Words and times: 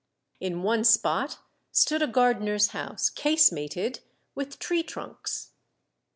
In 0.39 0.63
one 0.63 0.83
spot 0.83 1.37
stood 1.71 2.01
a 2.01 2.07
gar 2.07 2.33
dener's 2.33 2.69
house, 2.69 3.07
casemated 3.11 3.99
with 4.33 4.57
tree 4.57 4.81
trunks. 4.81 5.51